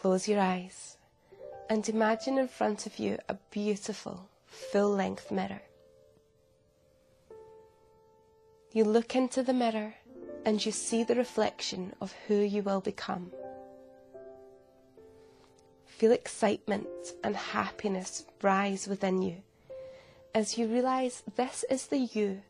[0.00, 0.96] Close your eyes
[1.68, 5.60] and imagine in front of you a beautiful full length mirror.
[8.72, 9.92] You look into the mirror
[10.44, 13.32] and you see the reflection of who you will become.
[15.84, 16.86] Feel excitement
[17.24, 19.42] and happiness rise within you
[20.32, 22.40] as you realize this is the you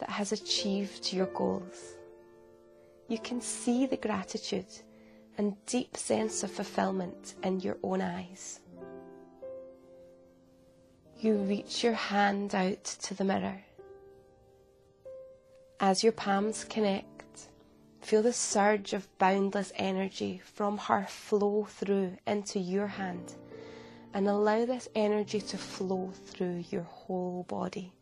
[0.00, 1.94] that has achieved your goals.
[3.06, 4.66] You can see the gratitude
[5.38, 8.60] and deep sense of fulfillment in your own eyes.
[11.18, 13.62] You reach your hand out to the mirror.
[15.80, 17.48] As your palms connect,
[18.00, 23.34] feel the surge of boundless energy from her flow through into your hand
[24.14, 27.92] and allow this energy to flow through your whole body.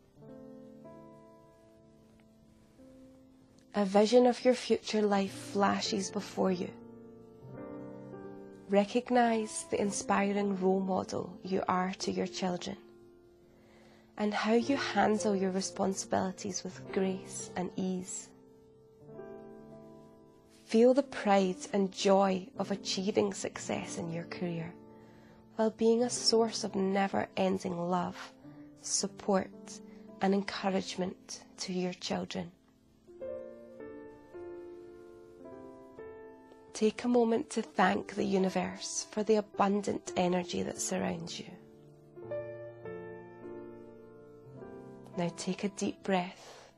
[3.73, 6.69] A vision of your future life flashes before you.
[8.69, 12.77] Recognize the inspiring role model you are to your children
[14.17, 18.29] and how you handle your responsibilities with grace and ease.
[20.63, 24.73] Feel the pride and joy of achieving success in your career
[25.57, 28.33] while being a source of never ending love,
[28.81, 29.79] support,
[30.21, 32.51] and encouragement to your children.
[36.75, 41.45] Take a moment to thank the universe for the abundant energy that surrounds you.
[45.17, 46.69] Now take a deep breath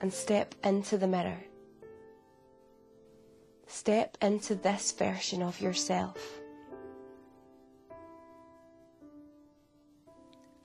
[0.00, 1.38] and step into the mirror.
[3.68, 6.40] Step into this version of yourself.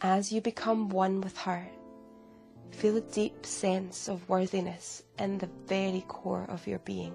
[0.01, 1.63] As you become one with her,
[2.71, 7.13] feel a deep sense of worthiness in the very core of your being.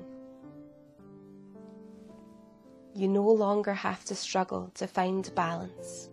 [2.98, 6.08] You no longer have to struggle to find balance.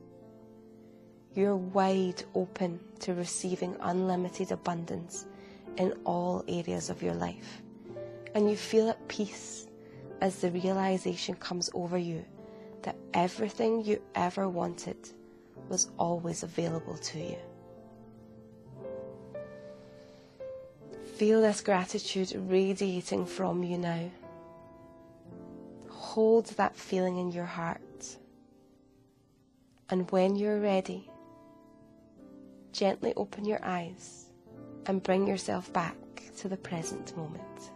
[1.34, 5.26] You're wide open to receiving unlimited abundance
[5.78, 7.64] in all areas of your life.
[8.36, 9.66] And you feel at peace
[10.22, 12.24] as the realization comes over you
[12.84, 15.10] that everything you ever wanted
[15.70, 17.38] was always available to you.
[21.16, 24.12] Feel this gratitude radiating from you now
[26.16, 28.16] hold that feeling in your heart.
[29.90, 31.10] And when you're ready,
[32.72, 34.28] gently open your eyes
[34.86, 35.98] and bring yourself back
[36.38, 37.72] to the present moment.